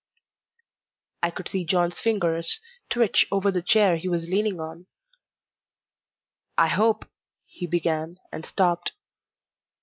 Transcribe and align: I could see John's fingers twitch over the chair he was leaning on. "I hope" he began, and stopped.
I 1.21 1.29
could 1.29 1.47
see 1.47 1.63
John's 1.63 1.99
fingers 1.99 2.59
twitch 2.89 3.27
over 3.31 3.51
the 3.51 3.61
chair 3.61 3.97
he 3.97 4.07
was 4.09 4.27
leaning 4.27 4.59
on. 4.59 4.87
"I 6.57 6.69
hope" 6.69 7.05
he 7.45 7.67
began, 7.67 8.15
and 8.31 8.43
stopped. 8.43 8.93